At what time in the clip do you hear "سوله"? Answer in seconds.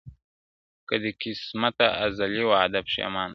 3.23-3.29